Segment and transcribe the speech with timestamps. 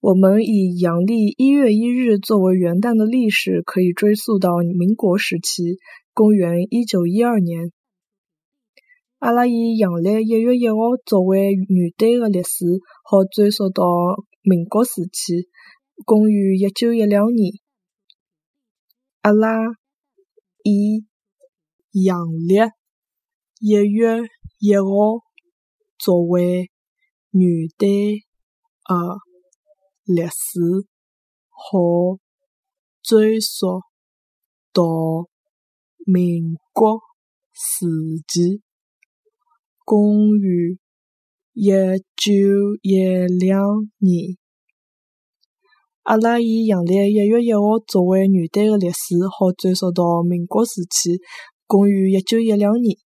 [0.00, 5.76] 我们以阳历一月一日作为元旦的历史，可以追溯到民国时期，
[6.14, 7.72] 公元一九一二年。
[9.18, 12.64] 阿拉以阳历一月一号作为元旦的历史，
[13.02, 13.82] 好追溯到
[14.42, 15.48] 民国时期，
[16.04, 17.54] 公元一九一两年。
[19.22, 19.50] 阿拉
[20.62, 21.06] 以
[21.90, 22.54] 阳历
[23.58, 24.20] 一月
[24.60, 24.84] 一号
[25.98, 26.70] 作为
[27.32, 27.42] 元
[27.76, 28.22] 旦
[28.86, 29.27] 的
[30.08, 30.58] 历史，
[31.50, 32.18] 好
[33.02, 33.82] 追溯
[34.72, 35.28] 到
[36.06, 36.98] 民国
[37.52, 37.84] 时
[38.26, 38.62] 期，
[39.84, 40.78] 公元
[41.52, 41.68] 一
[42.16, 42.32] 九
[42.80, 42.96] 一
[43.38, 43.60] 两
[43.98, 44.38] 年。
[46.04, 51.20] 阿拉以阳历一月一号作为元旦的历史，好追溯到民国时期，
[51.66, 52.96] 公元一九一两年。